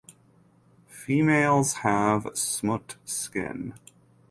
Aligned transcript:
Females 0.87 1.73
have 1.85 2.35
smoot 2.35 2.95
skin. 3.05 3.75